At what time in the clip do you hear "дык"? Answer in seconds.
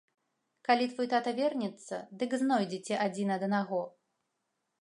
2.23-2.31